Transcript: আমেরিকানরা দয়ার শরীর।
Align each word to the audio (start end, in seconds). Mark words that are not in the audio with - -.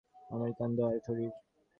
আমেরিকানরা 0.31 0.75
দয়ার 0.79 0.99
শরীর। 1.07 1.31